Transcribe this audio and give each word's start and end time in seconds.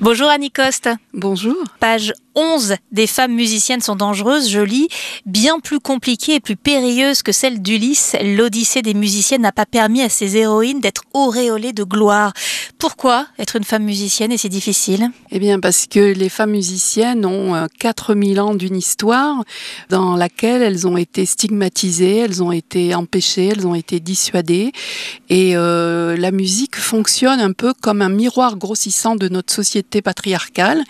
Bonjour 0.00 0.28
Annie 0.30 0.50
Coste. 0.50 0.88
Bonjour. 1.12 1.56
Page 1.78 2.14
11 2.34 2.76
des 2.90 3.06
femmes 3.06 3.34
musiciennes 3.34 3.82
sont 3.82 3.96
dangereuses, 3.96 4.48
je 4.48 4.60
lis, 4.60 4.88
bien 5.26 5.60
plus 5.60 5.78
compliquées 5.78 6.36
et 6.36 6.40
plus 6.40 6.56
périlleuses 6.56 7.20
que 7.22 7.32
celle 7.32 7.60
d'Ulysse. 7.60 8.16
L'Odyssée 8.22 8.80
des 8.80 8.94
musiciennes 8.94 9.42
n'a 9.42 9.52
pas 9.52 9.66
permis 9.66 10.00
à 10.00 10.08
ces 10.08 10.38
héroïnes 10.38 10.80
d'être 10.80 11.02
auréolées 11.12 11.74
de 11.74 11.84
gloire. 11.84 12.32
Pourquoi 12.80 13.26
être 13.38 13.56
une 13.56 13.64
femme 13.64 13.84
musicienne 13.84 14.32
est 14.32 14.38
si 14.38 14.48
difficile? 14.48 15.10
Eh 15.30 15.38
bien 15.38 15.60
parce 15.60 15.86
que 15.86 16.14
les 16.14 16.30
femmes 16.30 16.52
musiciennes 16.52 17.26
ont 17.26 17.66
4000 17.78 18.38
euh, 18.38 18.42
ans 18.42 18.54
d'une 18.54 18.74
histoire 18.74 19.44
dans 19.90 20.16
laquelle 20.16 20.62
elles 20.62 20.86
ont 20.86 20.96
été 20.96 21.26
stigmatisées, 21.26 22.16
elles 22.16 22.42
ont 22.42 22.52
été 22.52 22.94
empêchées, 22.94 23.48
elles 23.48 23.66
ont 23.66 23.74
été 23.74 24.00
dissuadées. 24.00 24.72
Et 25.28 25.58
euh, 25.58 26.16
la 26.16 26.30
musique 26.30 26.76
fonctionne 26.76 27.38
un 27.38 27.52
peu 27.52 27.74
comme 27.74 28.00
un 28.00 28.08
miroir 28.08 28.56
grossissant 28.56 29.14
de 29.14 29.28
notre 29.28 29.52
société 29.52 30.00
patriarcale 30.00 30.82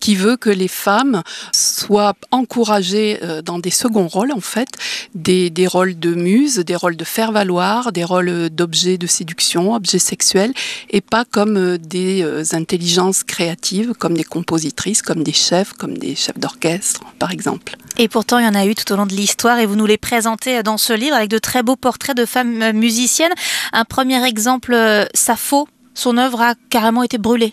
qui 0.00 0.16
veut 0.16 0.36
que 0.36 0.50
les 0.50 0.66
femmes 0.66 1.22
soient 1.52 2.16
encouragées 2.32 3.20
euh, 3.22 3.40
dans 3.40 3.60
des 3.60 3.70
seconds 3.70 4.08
rôles, 4.08 4.32
en 4.32 4.40
fait, 4.40 4.70
des, 5.14 5.50
des 5.50 5.68
rôles 5.68 5.96
de 5.96 6.12
muse, 6.12 6.56
des 6.56 6.74
rôles 6.74 6.96
de 6.96 7.04
faire-valoir, 7.04 7.92
des 7.92 8.02
rôles 8.02 8.50
d'objets 8.50 8.98
de 8.98 9.06
séduction, 9.06 9.74
objets 9.74 10.00
sexuels, 10.00 10.52
et 10.90 11.00
pas 11.00 11.24
comme 11.36 11.58
euh, 11.58 11.76
des 11.76 12.22
euh, 12.22 12.44
intelligences 12.52 13.22
créatives, 13.22 13.92
comme 13.92 14.14
des 14.14 14.24
compositrices, 14.24 15.02
comme 15.02 15.22
des 15.22 15.34
chefs, 15.34 15.74
comme 15.74 15.98
des 15.98 16.14
chefs 16.14 16.38
d'orchestre, 16.38 17.02
par 17.18 17.30
exemple. 17.30 17.76
Et 17.98 18.08
pourtant, 18.08 18.38
il 18.38 18.46
y 18.46 18.48
en 18.48 18.54
a 18.54 18.64
eu 18.64 18.74
tout 18.74 18.90
au 18.90 18.96
long 18.96 19.04
de 19.04 19.12
l'histoire 19.12 19.58
et 19.58 19.66
vous 19.66 19.76
nous 19.76 19.84
les 19.84 19.98
présentez 19.98 20.62
dans 20.62 20.78
ce 20.78 20.94
livre 20.94 21.14
avec 21.14 21.28
de 21.28 21.36
très 21.36 21.62
beaux 21.62 21.76
portraits 21.76 22.16
de 22.16 22.24
femmes 22.24 22.72
musiciennes. 22.72 23.34
Un 23.74 23.84
premier 23.84 24.24
exemple, 24.24 24.74
Sappho, 25.12 25.68
son 25.92 26.16
œuvre 26.16 26.40
a 26.40 26.54
carrément 26.70 27.02
été 27.02 27.18
brûlée. 27.18 27.52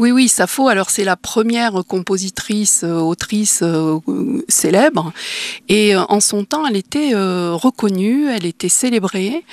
Oui, 0.00 0.12
oui, 0.12 0.28
Sappho, 0.28 0.68
alors 0.68 0.90
c'est 0.90 1.02
la 1.02 1.16
première 1.16 1.82
compositrice, 1.84 2.82
euh, 2.84 3.00
autrice 3.00 3.64
euh, 3.64 3.98
célèbre. 4.48 5.12
Et 5.68 5.96
euh, 5.96 6.04
en 6.08 6.20
son 6.20 6.44
temps, 6.44 6.64
elle 6.68 6.76
était 6.76 7.14
reconnue, 7.14 8.28
elle 8.28 8.46
était 8.46 8.68
célébrée. 8.68 9.44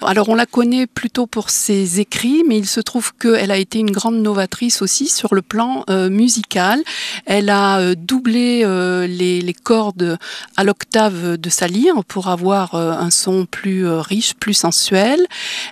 Alors 0.00 0.28
on 0.28 0.34
la 0.34 0.44
connaît 0.44 0.88
plutôt 0.88 1.28
pour 1.28 1.50
ses 1.50 2.00
écrits, 2.00 2.42
mais 2.48 2.58
il 2.58 2.66
se 2.66 2.80
trouve 2.80 3.12
qu'elle 3.14 3.52
a 3.52 3.56
été 3.58 3.78
une 3.78 3.92
grande 3.92 4.20
novatrice 4.20 4.82
aussi 4.82 5.06
sur 5.06 5.36
le 5.36 5.42
plan 5.42 5.84
musical. 5.88 6.82
Elle 7.24 7.48
a 7.48 7.94
doublé 7.94 8.64
les, 9.06 9.54
cordes 9.62 10.18
à 10.56 10.64
l'octave 10.64 11.36
de 11.36 11.50
sa 11.50 11.68
lyre 11.68 12.04
pour 12.04 12.28
avoir 12.28 12.74
un 12.74 13.10
son 13.10 13.46
plus 13.46 13.86
riche, 13.86 14.34
plus 14.34 14.54
sensuel. 14.54 15.24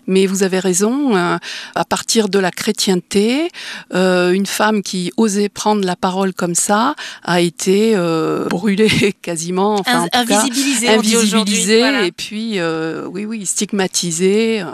Mais 0.07 0.27
vous 0.27 0.45
avez 0.45 0.61
raison, 0.61 1.17
à 1.17 1.85
partir 1.89 2.29
de 2.29 2.39
la 2.39 2.51
chrétienté, 2.51 3.51
une 4.29 4.47
femme 4.47 4.83
qui 4.83 5.13
osait 5.17 5.49
prendre 5.49 5.85
la 5.85 5.97
parole 5.97 6.33
comme 6.33 6.55
ça 6.55 6.95
a 7.25 7.41
été 7.41 7.93
euh, 7.95 8.47
brûlée 8.47 9.15
quasiment, 9.23 9.75
enfin, 9.75 10.07
invisibilisée, 10.13 10.89
invisibilisée 10.89 12.07
et 12.07 12.13
puis 12.13 12.59
euh, 12.59 13.07
oui 13.07 13.25
oui 13.25 13.47
stigmatisée. 13.47 14.65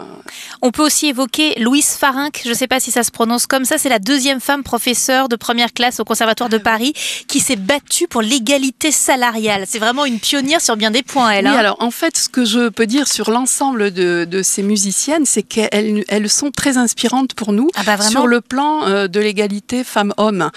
On 0.61 0.71
peut 0.71 0.83
aussi 0.83 1.07
évoquer 1.07 1.59
Louise 1.59 1.89
Farinck, 1.89 2.41
je 2.43 2.49
ne 2.49 2.53
sais 2.53 2.67
pas 2.67 2.79
si 2.79 2.91
ça 2.91 3.03
se 3.03 3.11
prononce 3.11 3.47
comme 3.47 3.65
ça, 3.65 3.77
c'est 3.77 3.89
la 3.89 3.99
deuxième 3.99 4.39
femme 4.39 4.63
professeure 4.63 5.29
de 5.29 5.35
première 5.35 5.73
classe 5.73 5.99
au 5.99 6.05
Conservatoire 6.05 6.49
de 6.49 6.57
Paris 6.57 6.93
qui 7.27 7.39
s'est 7.39 7.55
battue 7.55 8.07
pour 8.07 8.21
l'égalité 8.21 8.91
salariale. 8.91 9.65
C'est 9.67 9.79
vraiment 9.79 10.05
une 10.05 10.19
pionnière 10.19 10.61
sur 10.61 10.77
bien 10.77 10.91
des 10.91 11.03
points, 11.03 11.29
elle. 11.31 11.45
Oui, 11.45 11.51
hein. 11.51 11.57
alors 11.57 11.77
en 11.79 11.91
fait, 11.91 12.17
ce 12.17 12.29
que 12.29 12.45
je 12.45 12.69
peux 12.69 12.87
dire 12.87 13.07
sur 13.07 13.31
l'ensemble 13.31 13.91
de, 13.91 14.25
de, 14.29 14.41
ces 14.41 14.63
musiciennes, 14.63 15.25
c'est 15.25 15.43
qu'elles 15.43 16.05
elles 16.07 16.29
sont 16.29 16.51
très 16.51 16.77
inspirantes 16.77 17.33
pour 17.33 17.53
nous 17.53 17.69
ah 17.75 17.83
bah 17.85 17.97
sur 18.01 18.27
le 18.27 18.41
plan 18.41 19.07
de 19.07 19.19
l'égalité 19.27 19.83
femmes-hommes. 19.83 20.49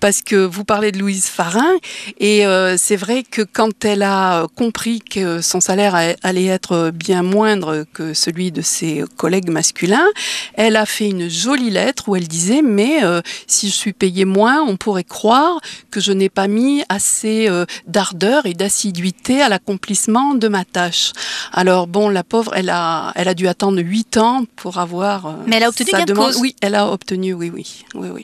Parce 0.00 0.22
que 0.22 0.36
vous 0.36 0.64
parlez 0.64 0.92
de 0.92 0.98
Louise 0.98 1.26
Farin, 1.26 1.74
et 2.18 2.46
euh, 2.46 2.76
c'est 2.78 2.96
vrai 2.96 3.22
que 3.22 3.42
quand 3.42 3.84
elle 3.84 4.02
a 4.02 4.46
compris 4.56 5.00
que 5.00 5.42
son 5.42 5.60
salaire 5.60 5.94
allait 6.22 6.46
être 6.46 6.90
bien 6.90 7.22
moindre 7.22 7.84
que 7.92 8.14
celui 8.14 8.50
de 8.50 8.62
ses 8.62 9.04
collègues 9.16 9.50
masculins, 9.50 10.06
elle 10.54 10.76
a 10.76 10.86
fait 10.86 11.08
une 11.08 11.28
jolie 11.28 11.70
lettre 11.70 12.08
où 12.08 12.16
elle 12.16 12.28
disait 12.28 12.62
mais 12.62 13.04
euh, 13.04 13.20
si 13.46 13.68
je 13.68 13.74
suis 13.74 13.92
payée 13.92 14.24
moins, 14.24 14.62
on 14.62 14.76
pourrait 14.76 15.04
croire 15.04 15.60
que 15.90 16.00
je 16.00 16.12
n'ai 16.12 16.30
pas 16.30 16.48
mis 16.48 16.82
assez 16.88 17.48
euh, 17.48 17.66
d'ardeur 17.86 18.46
et 18.46 18.54
d'assiduité 18.54 19.42
à 19.42 19.48
l'accomplissement 19.50 20.34
de 20.34 20.48
ma 20.48 20.64
tâche. 20.64 21.12
Alors 21.52 21.86
bon, 21.86 22.08
la 22.08 22.24
pauvre, 22.24 22.52
elle 22.54 22.70
a, 22.70 23.12
elle 23.16 23.28
a 23.28 23.34
dû 23.34 23.48
attendre 23.48 23.80
huit 23.82 24.16
ans 24.16 24.44
pour 24.56 24.78
avoir. 24.78 25.36
mais 25.46 25.56
elle 25.56 25.64
a 25.64 25.68
obtenu 25.68 25.90
sa 25.90 26.04
demande. 26.04 26.32
Cause? 26.32 26.40
Oui, 26.40 26.56
elle 26.62 26.74
a 26.74 26.90
obtenu, 26.90 27.34
oui, 27.34 27.50
oui, 27.54 27.66
oui, 27.94 28.08
oui. 28.14 28.22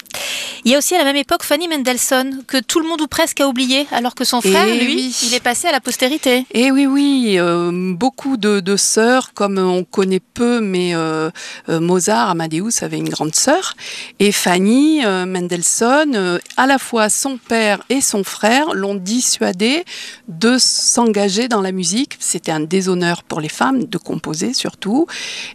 Il 0.65 0.71
y 0.72 0.75
a 0.75 0.78
aussi 0.78 0.94
à 0.94 0.98
la 0.98 1.04
même 1.04 1.16
époque 1.16 1.43
Fanny 1.43 1.69
Mendelssohn, 1.69 2.43
que 2.47 2.59
tout 2.59 2.81
le 2.81 2.88
monde 2.88 3.00
ou 3.00 3.06
presque 3.06 3.41
a 3.41 3.48
oublié, 3.48 3.87
alors 3.93 4.15
que 4.15 4.25
son 4.25 4.41
frère, 4.41 4.66
Et 4.66 4.78
lui, 4.78 4.94
oui. 4.94 5.16
il 5.25 5.34
est 5.34 5.41
passé 5.41 5.69
à 5.69 5.72
la 5.72 5.81
postérité. 5.81 6.44
Et 6.53 6.71
oui, 6.71 6.87
oui, 6.87 7.37
euh, 7.38 7.71
beaucoup 7.94 8.37
de, 8.37 8.60
de, 8.60 8.76
sœurs, 8.76 9.32
comme 9.32 9.59
on 9.59 9.84
connaît 9.84 10.20
peu, 10.20 10.60
mais 10.60 10.94
euh, 10.94 11.31
euh, 11.69 11.81
Mozart, 11.81 12.31
Amadeus 12.31 12.82
avait 12.82 12.99
une 12.99 13.09
grande 13.09 13.34
sœur. 13.34 13.75
Et 14.19 14.32
Fanny 14.32 15.04
euh, 15.04 15.25
Mendelssohn, 15.26 16.41
à 16.56 16.66
la 16.66 16.78
fois 16.78 17.09
son 17.09 17.38
père 17.38 17.82
et 17.88 18.00
son 18.00 18.25
frère 18.25 18.75
l'ont 18.75 18.94
dissuadé 18.94 19.84
de 20.28 20.56
s'engager 20.59 21.49
dans 21.49 21.62
la 21.62 21.72
musique. 21.72 22.16
C'était 22.20 22.53
un 22.53 22.60
déshonneur 22.60 23.22
pour 23.22 23.41
les 23.41 23.49
femmes 23.49 23.84
de 23.84 23.99
composer 23.99 24.53
surtout. 24.54 25.06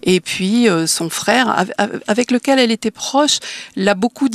Et 0.04 0.20
puis 0.20 0.68
son 0.88 1.10
frère, 1.10 1.66
avec 2.08 2.32
lequel 2.32 2.60
elle 2.60 2.72
était 2.72 2.92
proche, 2.92 3.40
l'a 3.76 3.94
beaucoup 3.94 4.30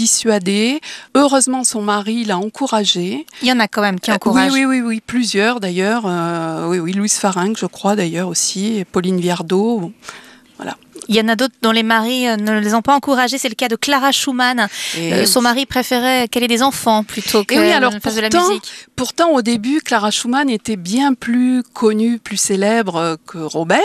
Heureusement, 1.14 1.64
son 1.64 1.82
mari 1.82 2.24
l'a 2.24 2.38
encouragée. 2.38 3.26
Il 3.42 3.48
y 3.48 3.52
en 3.52 3.60
a 3.60 3.68
quand 3.68 3.82
même 3.82 4.00
qui 4.00 4.12
encouragent. 4.12 4.52
Oui, 4.52 4.64
oui, 4.64 4.80
oui, 4.80 4.86
oui, 4.86 5.02
plusieurs 5.04 5.60
d'ailleurs. 5.60 6.02
Euh, 6.06 6.68
oui, 6.68 6.78
oui, 6.78 6.92
Louise 6.92 7.14
Farinck, 7.14 7.58
je 7.58 7.66
crois 7.66 7.96
d'ailleurs 7.96 8.28
aussi, 8.28 8.78
et 8.78 8.84
Pauline 8.84 9.20
Viardot. 9.20 9.92
Il 11.08 11.16
y 11.16 11.20
en 11.20 11.28
a 11.28 11.36
d'autres 11.36 11.54
dont 11.62 11.72
les 11.72 11.82
maris 11.82 12.28
euh, 12.28 12.36
ne 12.36 12.58
les 12.60 12.74
ont 12.74 12.82
pas 12.82 12.94
encouragés. 12.94 13.38
C'est 13.38 13.48
le 13.48 13.54
cas 13.54 13.68
de 13.68 13.76
Clara 13.76 14.12
Schumann. 14.12 14.68
Euh, 14.98 15.26
son 15.26 15.40
mari 15.42 15.66
préférait 15.66 16.28
qu'elle 16.28 16.42
ait 16.42 16.48
des 16.48 16.62
enfants 16.62 17.04
plutôt 17.04 17.44
que 17.44 17.54
oui, 17.54 17.70
alors 17.70 17.92
fasse 18.02 18.14
de 18.14 18.20
la 18.20 18.28
pourtant, 18.28 18.48
musique. 18.48 18.72
pourtant, 18.96 19.30
au 19.32 19.42
début, 19.42 19.80
Clara 19.80 20.10
Schumann 20.10 20.50
était 20.50 20.76
bien 20.76 21.14
plus 21.14 21.62
connue, 21.62 22.18
plus 22.18 22.36
célèbre 22.36 22.96
euh, 22.96 23.16
que 23.26 23.38
Robert. 23.38 23.80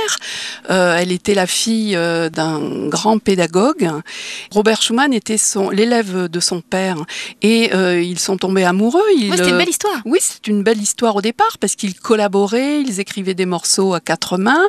Euh, 0.69 0.95
elle 0.97 1.11
était 1.11 1.33
la 1.33 1.47
fille 1.47 1.95
d'un 1.95 2.87
grand 2.87 3.19
pédagogue. 3.19 3.89
Robert 4.51 4.81
Schumann 4.81 5.13
était 5.13 5.37
l'élève 5.71 6.27
de 6.27 6.39
son 6.39 6.61
père 6.61 6.97
et 7.41 7.73
euh, 7.73 8.01
ils 8.01 8.19
sont 8.19 8.37
tombés 8.37 8.63
amoureux. 8.63 9.01
Ouais, 9.15 9.37
c'était 9.37 9.49
une 9.49 9.57
belle 9.57 9.69
histoire. 9.69 10.01
Oui, 10.05 10.19
c'est 10.21 10.47
une 10.47 10.63
belle 10.63 10.81
histoire 10.81 11.15
au 11.15 11.21
départ 11.21 11.57
parce 11.59 11.75
qu'ils 11.75 11.95
collaboraient, 11.95 12.81
ils 12.81 12.99
écrivaient 12.99 13.33
des 13.33 13.45
morceaux 13.45 13.93
à 13.93 13.99
quatre 13.99 14.37
mains 14.37 14.67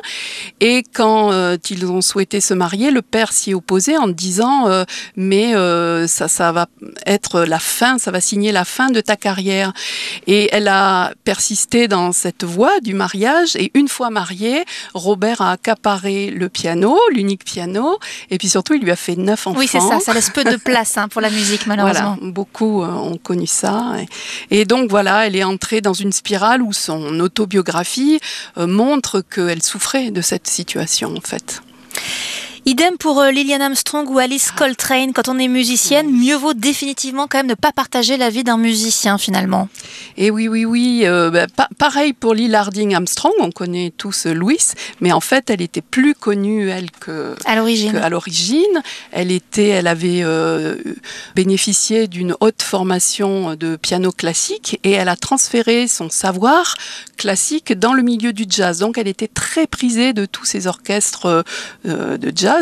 et 0.59 0.83
quand 0.93 1.31
ils 1.69 1.85
ont 1.85 2.01
souhaité 2.01 2.36
se 2.39 2.53
marier, 2.53 2.91
le 2.91 3.01
père 3.01 3.31
s'y 3.31 3.53
opposait 3.53 3.97
en 3.97 4.07
disant 4.07 4.67
euh, 4.67 4.83
mais 5.15 5.55
euh, 5.55 6.07
ça 6.07 6.27
ça 6.27 6.51
va 6.51 6.67
être 7.05 7.41
la 7.41 7.59
fin, 7.59 7.97
ça 7.97 8.11
va 8.11 8.21
signer 8.21 8.51
la 8.51 8.65
fin 8.65 8.89
de 8.89 9.01
ta 9.01 9.15
carrière. 9.15 9.73
Et 10.27 10.49
elle 10.51 10.67
a 10.67 11.13
persisté 11.23 11.87
dans 11.87 12.11
cette 12.11 12.43
voie 12.43 12.79
du 12.81 12.93
mariage 12.93 13.55
et 13.55 13.71
une 13.73 13.87
fois 13.87 14.09
mariée, 14.09 14.65
Robert 14.93 15.41
a 15.41 15.51
accaparé 15.51 16.29
le 16.29 16.49
piano, 16.49 16.97
l'unique 17.11 17.43
piano 17.43 17.97
et 18.29 18.37
puis 18.37 18.49
surtout 18.49 18.73
il 18.73 18.81
lui 18.81 18.91
a 18.91 18.95
fait 18.95 19.15
neuf 19.15 19.47
enfants. 19.47 19.59
Oui, 19.59 19.67
c'est 19.67 19.79
ça. 19.79 19.99
Ça 19.99 20.13
laisse 20.13 20.29
peu 20.29 20.43
de 20.43 20.57
place 20.57 20.97
hein, 20.97 21.07
pour 21.07 21.21
la 21.21 21.29
musique, 21.29 21.65
malheureusement. 21.67 22.17
Voilà, 22.19 22.31
beaucoup 22.31 22.83
euh, 22.83 22.87
ont 22.87 23.17
connu 23.17 23.47
ça. 23.47 23.95
Et, 24.51 24.65
donc 24.65 24.89
voilà, 24.89 25.27
elle 25.27 25.35
est 25.35 25.43
entrée 25.43 25.81
dans 25.81 25.93
une 25.93 26.11
spirale 26.11 26.61
où 26.61 26.73
son 26.73 27.19
autobiographie 27.19 28.19
montre 28.57 29.21
qu'elle 29.21 29.63
souffrait 29.63 30.11
de 30.11 30.21
cette 30.21 30.47
situation 30.47 31.15
en 31.15 31.21
fait. 31.21 31.61
Idem 32.67 32.97
pour 32.97 33.21
euh, 33.21 33.31
Lillian 33.31 33.61
Armstrong 33.61 34.09
ou 34.09 34.19
Alice 34.19 34.51
Coltrane. 34.51 35.13
Quand 35.13 35.29
on 35.29 35.39
est 35.39 35.47
musicienne, 35.47 36.11
mieux 36.11 36.35
vaut 36.35 36.53
définitivement 36.53 37.25
quand 37.25 37.37
même 37.37 37.47
ne 37.47 37.53
pas 37.53 37.71
partager 37.71 38.17
la 38.17 38.29
vie 38.29 38.43
d'un 38.43 38.57
musicien 38.57 39.17
finalement. 39.17 39.69
Et 40.17 40.31
oui, 40.31 40.49
oui, 40.49 40.65
oui. 40.65 41.03
euh, 41.05 41.29
bah, 41.31 41.45
pa- 41.47 41.69
pareil 41.77 42.11
pour 42.11 42.33
Lil 42.33 42.53
Harding 42.53 42.93
Armstrong, 42.93 43.31
on 43.39 43.51
connaît 43.51 43.93
tous 43.97 44.25
euh, 44.25 44.33
Louis, 44.33 44.57
mais 44.99 45.13
en 45.13 45.21
fait, 45.21 45.49
elle 45.49 45.61
était 45.61 45.79
plus 45.79 46.13
connue, 46.13 46.67
elle, 46.69 46.91
que, 46.91 47.35
À 47.45 47.55
l'origine. 47.55 47.93
que 47.93 47.97
à 47.99 48.09
l'origine. 48.09 48.81
Elle 49.13 49.31
était, 49.31 49.69
elle 49.69 49.87
avait 49.87 50.23
euh, 50.25 50.75
bénéficié 51.35 52.07
d'une 52.09 52.35
haute 52.41 52.63
formation 52.63 53.55
de 53.55 53.77
piano 53.77 54.11
classique 54.11 54.77
et 54.83 54.91
elle 54.91 55.07
a 55.07 55.15
transféré 55.15 55.87
son 55.87 56.09
savoir 56.09 56.75
classique 57.15 57.71
dans 57.79 57.93
le 57.93 58.03
milieu 58.03 58.33
du 58.33 58.43
jazz. 58.49 58.79
Donc, 58.79 58.97
elle 58.97 59.07
était 59.07 59.29
très 59.29 59.67
prisée 59.67 60.11
de 60.11 60.25
tous 60.25 60.43
ces 60.43 60.67
orchestres 60.67 61.45
euh, 61.87 62.17
de 62.17 62.33
jazz 62.35 62.56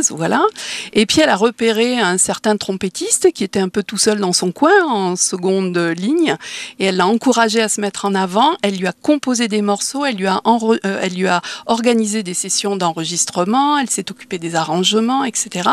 Et 0.94 1.06
puis 1.06 1.21
elle 1.21 1.30
a 1.30 1.36
repéré 1.36 2.00
un 2.00 2.18
certain 2.18 2.57
trompettiste 2.57 3.31
qui 3.31 3.44
était 3.44 3.59
un 3.59 3.69
peu 3.69 3.83
tout 3.83 3.97
seul 3.97 4.19
dans 4.19 4.33
son 4.33 4.51
coin 4.51 4.86
en 4.88 5.15
seconde 5.15 5.77
ligne 5.77 6.36
et 6.80 6.86
elle 6.86 6.97
l'a 6.97 7.07
encouragé 7.07 7.62
à 7.62 7.69
se 7.69 7.81
mettre 7.81 8.06
en 8.06 8.15
avant. 8.15 8.56
Elle 8.62 8.77
lui 8.77 8.88
a 8.88 8.94
composé 8.94 9.47
des 9.47 9.62
morceaux, 9.62 10.06
elle 10.06 10.15
lui 10.15 10.27
a, 10.27 10.42
euh, 10.45 11.39
organisé 11.65 12.24
des 12.24 12.33
sessions 12.33 12.75
d'enregistrement, 12.75 13.77
elle 13.77 13.89
s'est 13.89 14.12
occupée 14.12 14.39
des 14.39 14.56
arrangements, 14.56 15.24
etc. 15.24 15.69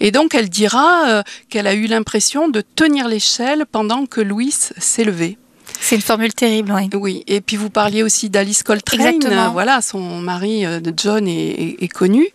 Et 0.00 0.10
donc 0.10 0.34
elle 0.34 0.48
dira 0.48 1.08
euh, 1.08 1.22
qu'elle 1.48 1.66
a 1.66 1.74
eu 1.74 1.86
l'impression 1.86 2.48
de 2.48 2.60
tenir 2.60 3.08
l'échelle 3.08 3.64
pendant 3.70 4.06
que 4.06 4.20
Louis 4.20 4.52
s'est 4.52 5.04
levé. 5.04 5.38
C'est 5.80 5.96
une 5.96 6.02
formule 6.02 6.34
terrible, 6.34 6.72
oui. 6.74 6.90
Oui, 6.94 7.24
et 7.26 7.40
puis 7.40 7.56
vous 7.56 7.70
parliez 7.70 8.02
aussi 8.02 8.30
d'Alice 8.30 8.62
Coltrane. 8.62 9.00
Exactement. 9.00 9.52
Voilà, 9.52 9.80
son 9.80 10.20
mari 10.20 10.66
euh, 10.66 10.80
de 10.80 10.92
John 10.96 11.26
est, 11.28 11.88
connu. 11.88 12.26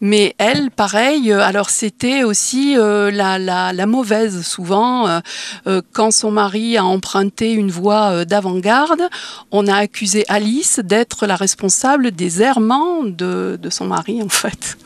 Mais 0.00 0.34
elle, 0.38 0.70
pareil, 0.70 1.32
euh, 1.32 1.40
alors 1.40 1.70
c'était 1.70 2.24
aussi 2.24 2.76
euh, 2.76 3.10
la, 3.10 3.86
mauvaise 3.86 4.44
souvent. 4.44 5.20
quand 5.92 6.10
son 6.10 6.30
mari 6.30 6.76
a 6.76 6.84
emprunté 6.84 7.52
une 7.52 7.70
voie 7.70 8.24
d'avant-garde, 8.24 9.02
on 9.52 9.66
a 9.68 9.76
accusé 9.76 10.24
Alice 10.28 10.80
d'être 10.82 11.26
la 11.26 11.36
responsable 11.36 12.10
des 12.10 12.42
errements 12.42 13.04
de, 13.04 13.58
de 13.60 13.70
son 13.70 13.86
mari, 13.86 14.22
en 14.22 14.28
fait. 14.28 14.76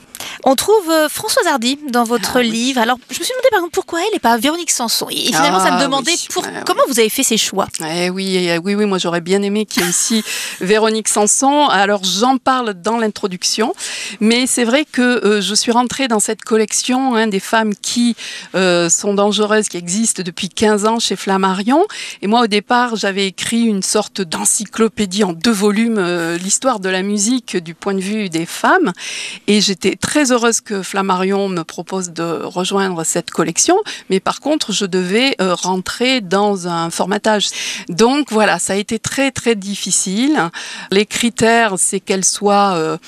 On 0.45 0.55
trouve 0.55 0.91
euh, 0.91 1.09
Françoise 1.09 1.47
Hardy 1.47 1.79
dans 1.91 2.05
votre 2.05 2.39
ah 2.39 2.43
livre. 2.43 2.81
Alors, 2.81 2.99
je 3.11 3.19
me 3.19 3.25
suis 3.25 3.33
demandé 3.33 3.49
par 3.51 3.59
exemple 3.59 3.75
pourquoi 3.75 4.01
elle 4.01 4.17
et 4.17 4.19
pas 4.19 4.37
Véronique 4.37 4.71
Sanson? 4.71 5.07
Et 5.11 5.27
finalement, 5.27 5.61
ça 5.61 5.71
me 5.71 5.77
ah 5.79 5.83
demandait 5.83 6.15
pour... 6.33 6.47
comment 6.67 6.83
vous 6.89 6.99
avez 6.99 7.09
fait 7.09 7.23
ces 7.23 7.37
choix? 7.37 7.69
Eh 7.89 8.11
oui, 8.11 8.51
oui, 8.65 8.75
oui, 8.75 8.87
moi 8.87 8.99
j'aurais 8.99 9.21
bien 9.21 9.43
aimé 9.43 9.67
qu'il 9.67 9.83
y 9.83 9.87
ait 9.87 9.89
aussi 9.89 10.25
Véronique 10.61 11.09
Sanson. 11.09 11.69
Alors, 11.69 12.03
j'en 12.05 12.39
parle 12.39 12.75
dans 12.75 12.99
l'introduction, 12.99 13.75
mais 14.21 14.47
c'est 14.47 14.65
vrai 14.65 14.85
que 14.91 15.03
euh, 15.03 15.41
je 15.41 15.55
suis 15.55 15.73
rentrée 15.73 16.09
dans 16.09 16.21
cette 16.21 16.43
collection 16.43 17.15
hein, 17.15 17.27
des 17.27 17.41
femmes 17.41 17.75
qui 17.75 18.17
euh, 18.55 18.89
sont 18.89 19.15
dangereuses, 19.15 19.69
qui 19.69 19.77
existent 19.77 20.23
depuis 20.23 20.49
15 20.49 20.87
ans 20.87 20.99
chez 20.99 21.17
Flammarion. 21.17 21.85
Et 22.23 22.27
moi, 22.27 22.43
au 22.43 22.47
départ, 22.47 22.97
j'avais 22.97 23.27
écrit 23.27 23.63
une 23.63 23.83
sorte 23.83 24.21
d'encyclopédie 24.21 25.25
en 25.25 25.33
deux 25.33 25.51
volumes, 25.53 26.01
l'histoire 26.43 26.81
de 26.81 26.89
la 26.89 27.03
musique 27.03 27.57
du 27.57 27.75
point 27.75 27.95
de 27.95 28.01
vue 28.01 28.29
des 28.29 28.47
femmes. 28.47 28.93
Et 29.47 29.61
j'étais 29.61 29.97
très 29.97 30.10
heureuse 30.19 30.61
que 30.61 30.83
Flammarion 30.83 31.49
me 31.49 31.63
propose 31.63 32.11
de 32.11 32.43
rejoindre 32.43 33.05
cette 33.05 33.31
collection, 33.31 33.77
mais 34.09 34.21
par 34.21 34.41
contre, 34.41 34.73
je 34.73 34.85
devais 34.85 35.37
euh, 35.41 35.55
rentrer 35.55 36.21
dans 36.21 36.69
un 36.69 36.91
formatage. 36.91 37.49
Donc 37.89 38.31
voilà, 38.31 38.59
ça 38.59 38.75
a 38.75 38.77
été 38.77 38.99
très 38.99 39.31
très 39.31 39.55
difficile. 39.55 40.51
Les 40.91 41.07
critères, 41.07 41.75
c'est 41.79 42.01
qu'elle 42.01 42.25
soit 42.25 42.75
euh, 42.75 42.99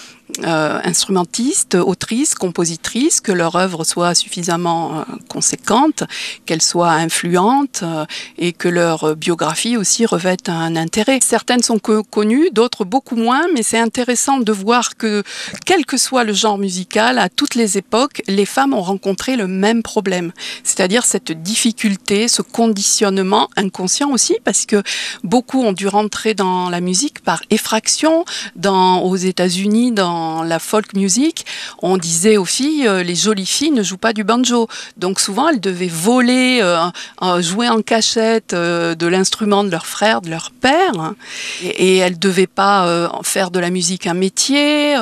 euh, 0.44 0.80
instrumentistes, 0.82 1.74
autrices, 1.74 2.34
compositrices, 2.34 3.20
que 3.20 3.32
leur 3.32 3.54
œuvre 3.56 3.84
soit 3.84 4.14
suffisamment 4.14 5.00
euh, 5.00 5.02
conséquente, 5.28 6.04
qu'elle 6.46 6.62
soit 6.62 6.90
influente 6.90 7.80
euh, 7.82 8.06
et 8.38 8.54
que 8.54 8.68
leur 8.68 9.14
biographie 9.14 9.76
aussi 9.76 10.06
revête 10.06 10.48
un 10.48 10.74
intérêt. 10.74 11.18
Certaines 11.20 11.62
sont 11.62 11.78
connues, 11.78 12.48
d'autres 12.50 12.86
beaucoup 12.86 13.16
moins, 13.16 13.46
mais 13.54 13.62
c'est 13.62 13.78
intéressant 13.78 14.38
de 14.38 14.52
voir 14.52 14.96
que, 14.96 15.22
quel 15.66 15.84
que 15.84 15.98
soit 15.98 16.24
le 16.24 16.32
genre 16.32 16.56
musical, 16.56 17.18
à 17.18 17.28
toutes 17.28 17.54
les 17.54 17.76
époques, 17.76 18.22
les 18.26 18.46
femmes 18.46 18.72
ont 18.72 18.82
rencontré 18.82 19.36
le 19.36 19.46
même 19.46 19.82
problème, 19.82 20.32
c'est-à-dire 20.64 21.04
cette 21.04 21.32
difficulté, 21.42 22.26
ce 22.28 22.40
conditionnement 22.40 23.50
inconscient 23.56 24.10
aussi, 24.10 24.36
parce 24.44 24.64
que 24.64 24.82
beaucoup 25.24 25.62
ont 25.62 25.72
dû 25.72 25.88
rentrer 25.88 26.32
dans 26.32 26.70
la 26.70 26.80
musique 26.80 27.22
par 27.22 27.42
effraction, 27.50 28.24
aux 28.64 29.16
États-Unis, 29.16 29.92
dans 29.92 30.21
la 30.44 30.58
folk 30.58 30.94
music, 30.94 31.46
on 31.82 31.96
disait 31.96 32.36
aux 32.36 32.44
filles, 32.44 32.86
euh, 32.86 33.02
les 33.02 33.14
jolies 33.14 33.46
filles 33.46 33.70
ne 33.70 33.82
jouent 33.82 33.96
pas 33.96 34.12
du 34.12 34.24
banjo. 34.24 34.68
Donc 34.96 35.20
souvent, 35.20 35.48
elles 35.48 35.60
devaient 35.60 35.86
voler, 35.88 36.60
euh, 36.62 37.42
jouer 37.42 37.68
en 37.68 37.82
cachette 37.82 38.52
euh, 38.52 38.94
de 38.94 39.06
l'instrument 39.06 39.64
de 39.64 39.70
leur 39.70 39.86
frère, 39.86 40.20
de 40.20 40.30
leur 40.30 40.50
père. 40.50 41.14
Et, 41.62 41.96
elles 41.98 42.14
ne 42.14 42.18
devaient 42.18 42.46
pas 42.46 43.10
faire 43.22 43.50
de 43.50 43.60
la 43.60 43.70
musique 43.70 44.06
un 44.06 44.14
métier. 44.14 44.96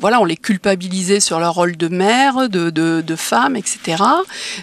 voilà, 0.00 0.20
on 0.20 0.24
les 0.24 0.36
culpabilisait 0.36 1.20
sur 1.20 1.40
leur 1.40 1.54
rôle 1.54 1.76
de 1.76 1.88
mère, 1.88 2.48
de, 2.48 3.16
femme, 3.16 3.56
etc. 3.56 4.02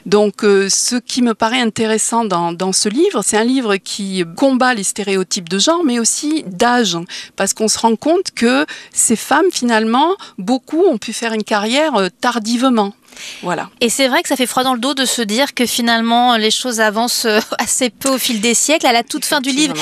Donc 0.05 0.41
ce 0.41 0.95
qui 0.95 1.21
me 1.21 1.33
paraît 1.33 1.61
intéressant 1.61 2.25
dans 2.25 2.73
ce 2.73 2.89
livre, 2.89 3.21
c'est 3.23 3.37
un 3.37 3.43
livre 3.43 3.75
qui 3.77 4.23
combat 4.37 4.73
les 4.73 4.83
stéréotypes 4.83 5.49
de 5.49 5.59
genre, 5.59 5.83
mais 5.83 5.99
aussi 5.99 6.43
d'âge. 6.47 6.97
Parce 7.35 7.53
qu'on 7.53 7.67
se 7.67 7.79
rend 7.79 7.95
compte 7.95 8.31
que 8.35 8.65
ces 8.91 9.15
femmes, 9.15 9.51
finalement, 9.51 9.92
beaucoup 10.37 10.83
ont 10.85 10.97
pu 10.97 11.13
faire 11.13 11.33
une 11.33 11.43
carrière 11.43 11.95
euh, 11.95 12.09
tardivement. 12.21 12.93
Voilà. 13.41 13.69
Et 13.81 13.89
c'est 13.89 14.07
vrai 14.07 14.21
que 14.21 14.29
ça 14.29 14.35
fait 14.35 14.45
froid 14.45 14.63
dans 14.63 14.73
le 14.73 14.79
dos 14.79 14.93
de 14.93 15.05
se 15.05 15.21
dire 15.21 15.53
que 15.53 15.65
finalement 15.65 16.37
les 16.37 16.51
choses 16.51 16.79
avancent 16.79 17.25
euh, 17.25 17.39
assez 17.59 17.89
peu 17.89 18.09
au 18.09 18.17
fil 18.17 18.41
des 18.41 18.53
siècles. 18.53 18.85
À 18.85 18.93
la 18.93 19.03
toute 19.03 19.25
fin 19.25 19.41
du 19.41 19.51
livre, 19.51 19.75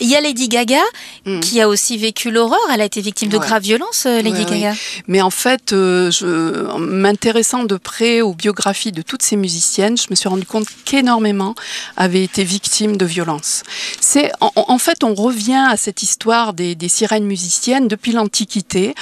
il 0.00 0.08
y 0.08 0.16
a 0.16 0.20
Lady 0.20 0.48
Gaga 0.48 0.82
mm. 1.24 1.40
qui 1.40 1.60
a 1.60 1.68
aussi 1.68 1.96
vécu 1.96 2.30
l'horreur. 2.30 2.58
Elle 2.72 2.80
a 2.80 2.84
été 2.84 3.00
victime 3.00 3.28
de 3.28 3.38
graves 3.38 3.62
violences, 3.62 4.06
euh, 4.06 4.22
Lady 4.22 4.44
Gaga. 4.44 4.74
Mais 5.06 5.20
en 5.22 5.30
fait, 5.30 5.72
euh, 5.72 6.10
m'intéressant 6.78 7.64
de 7.64 7.76
près 7.76 8.20
aux 8.20 8.34
biographies 8.34 8.92
de 8.92 9.02
toutes 9.02 9.22
ces 9.22 9.36
musiciennes, 9.36 9.96
je 9.96 10.06
me 10.10 10.14
suis 10.14 10.28
rendu 10.28 10.46
compte 10.46 10.66
qu'énormément 10.84 11.54
avaient 11.96 12.22
été 12.22 12.44
victimes 12.44 12.96
de 12.96 13.06
violences. 13.06 13.62
C'est 14.00 14.30
en, 14.40 14.78
fait, 14.78 15.04
on 15.04 15.14
revient 15.14 15.66
à 15.68 15.76
cette 15.76 16.02
histoire 16.02 16.52
des, 16.52 16.76
sirènes 16.88 17.24
musiciennes 17.24 17.88
depuis 17.88 18.12
l'Antiquité 18.12 18.94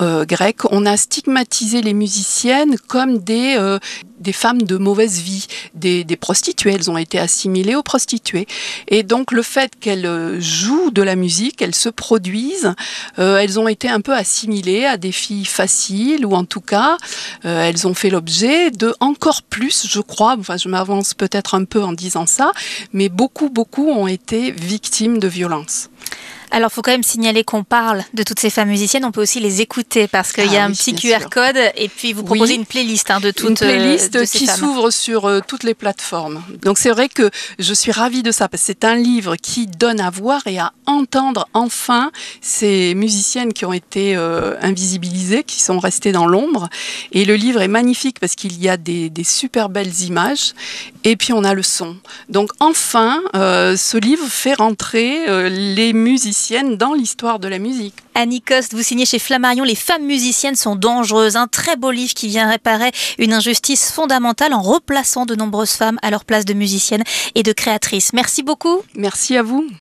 grecque. 0.00 0.64
On 0.70 0.84
a 0.84 0.96
stigmatisé 0.96 1.80
les 1.80 1.94
musiciennes 1.94 2.76
comme 2.88 3.18
des, 3.22 3.56
euh, 3.58 3.78
des 4.18 4.32
femmes 4.32 4.62
de 4.62 4.76
mauvaise 4.76 5.20
vie, 5.20 5.46
des, 5.74 6.04
prostituées. 6.16 6.72
Elles 6.72 6.90
ont 6.90 6.96
été 6.96 7.18
assimilées 7.18 7.74
aux 7.74 7.82
prostituées. 7.82 8.46
Et 8.88 9.02
donc 9.02 9.32
le 9.32 9.42
fait 9.42 9.72
qu'elles 9.80 10.06
euh, 10.06 10.40
jouent 10.40 10.90
de 10.90 11.02
la 11.02 11.16
musique, 11.16 11.62
elles 11.62 11.74
se 11.74 11.88
produisent, 11.88 12.74
euh, 13.18 13.38
elles 13.38 13.58
ont 13.58 13.68
été 13.68 13.88
un 13.88 14.00
peu 14.00 14.14
assimilées 14.14 14.84
à 14.84 14.96
des 14.96 15.12
filles 15.12 15.44
faciles, 15.44 16.24
ou 16.26 16.34
en 16.34 16.44
tout 16.44 16.60
cas, 16.60 16.96
elles 17.42 17.86
ont 17.86 17.94
fait 17.94 18.10
l'objet 18.10 18.70
de 18.70 18.94
encore 19.00 19.42
plus, 19.42 19.86
je 19.88 20.00
crois, 20.00 20.36
enfin 20.38 20.56
je 20.56 20.68
m'avance 20.68 21.14
peut-être 21.14 21.54
un 21.54 21.64
peu 21.64 21.82
en 21.82 21.92
disant 21.92 22.26
ça, 22.26 22.52
mais 22.92 23.08
beaucoup, 23.08 23.48
beaucoup 23.48 23.88
ont 23.88 24.06
été 24.06 24.50
victimes 24.50 25.18
de 25.18 25.28
violences. 25.28 25.88
Alors, 26.54 26.68
il 26.70 26.74
faut 26.74 26.82
quand 26.82 26.92
même 26.92 27.02
signaler 27.02 27.44
qu'on 27.44 27.64
parle 27.64 28.04
de 28.12 28.22
toutes 28.22 28.38
ces 28.38 28.50
femmes 28.50 28.68
musiciennes. 28.68 29.06
On 29.06 29.10
peut 29.10 29.22
aussi 29.22 29.40
les 29.40 29.62
écouter 29.62 30.06
parce 30.06 30.32
qu'il 30.32 30.52
y 30.52 30.58
a 30.58 30.64
ah 30.64 30.66
un 30.66 30.72
petit 30.72 30.94
QR 30.94 31.30
code 31.30 31.56
et 31.76 31.88
puis 31.88 32.12
vous 32.12 32.22
proposez 32.22 32.54
une 32.54 32.66
playlist 32.66 33.10
hein, 33.10 33.20
de 33.20 33.30
toutes 33.30 33.48
une 33.48 33.56
playlist 33.56 34.16
euh, 34.16 34.26
qui 34.26 34.46
s'ouvre 34.46 34.90
sur 34.90 35.24
euh, 35.24 35.40
toutes 35.46 35.64
les 35.64 35.72
plateformes. 35.72 36.42
Donc, 36.60 36.76
c'est 36.76 36.90
vrai 36.90 37.08
que 37.08 37.30
je 37.58 37.72
suis 37.72 37.90
ravie 37.90 38.22
de 38.22 38.30
ça 38.30 38.50
parce 38.50 38.60
que 38.62 38.66
c'est 38.66 38.84
un 38.84 38.96
livre 38.96 39.36
qui 39.36 39.66
donne 39.66 39.98
à 39.98 40.10
voir 40.10 40.42
et 40.46 40.58
à 40.58 40.74
entendre 40.84 41.48
enfin 41.54 42.12
ces 42.42 42.94
musiciennes 42.94 43.54
qui 43.54 43.64
ont 43.64 43.72
été 43.72 44.14
euh, 44.14 44.54
invisibilisées, 44.60 45.44
qui 45.44 45.62
sont 45.62 45.78
restées 45.78 46.12
dans 46.12 46.26
l'ombre. 46.26 46.68
Et 47.12 47.24
le 47.24 47.34
livre 47.34 47.62
est 47.62 47.68
magnifique 47.68 48.20
parce 48.20 48.34
qu'il 48.34 48.60
y 48.60 48.68
a 48.68 48.76
des, 48.76 49.08
des, 49.08 49.24
super 49.24 49.70
belles 49.70 50.02
images 50.02 50.52
et 51.04 51.16
puis 51.16 51.32
on 51.32 51.44
a 51.44 51.54
le 51.54 51.62
son. 51.62 51.96
Donc, 52.28 52.50
enfin, 52.60 53.22
ce 53.32 53.96
livre 53.96 54.26
fait 54.28 54.52
rentrer 54.52 55.48
les 55.48 55.94
musiciens 55.94 56.41
dans 56.50 56.92
l'histoire 56.94 57.38
de 57.38 57.46
la 57.46 57.58
musique. 57.58 57.94
Annie 58.14 58.40
Coste, 58.40 58.74
vous 58.74 58.82
signez 58.82 59.06
chez 59.06 59.18
Flammarion 59.18 59.64
Les 59.64 59.76
femmes 59.76 60.04
musiciennes 60.04 60.56
sont 60.56 60.74
dangereuses. 60.74 61.36
Un 61.36 61.46
très 61.46 61.76
beau 61.76 61.90
livre 61.90 62.14
qui 62.14 62.28
vient 62.28 62.50
réparer 62.50 62.90
une 63.18 63.32
injustice 63.32 63.92
fondamentale 63.92 64.52
en 64.52 64.60
replaçant 64.60 65.24
de 65.24 65.34
nombreuses 65.34 65.72
femmes 65.72 65.98
à 66.02 66.10
leur 66.10 66.24
place 66.24 66.44
de 66.44 66.54
musiciennes 66.54 67.04
et 67.34 67.42
de 67.42 67.52
créatrices. 67.52 68.12
Merci 68.12 68.42
beaucoup. 68.42 68.80
Merci 68.94 69.36
à 69.36 69.42
vous. 69.42 69.66